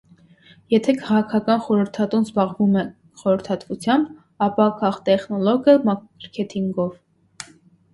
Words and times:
Եթե 0.73 0.95
քաղաքական 1.01 1.61
խորհրդատուն 1.65 2.25
զբաղվում 2.29 2.75
է 2.83 2.87
խորհրդատվությամբ, 3.23 4.11
ապա 4.49 4.69
քաղտեխնոլոգը 4.83 5.81
մարքետինգով։ 5.89 7.03